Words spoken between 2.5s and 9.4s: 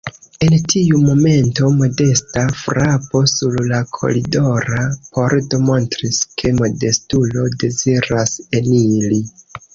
frapo sur la koridora pordo montris, ke modestulo deziras eniri.